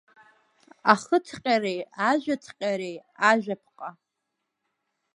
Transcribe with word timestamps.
Ахыҭҟьареи 0.91 1.81
ажәаҭҟьареи 2.09 2.97
Ажәаԥҟа. 3.29 3.89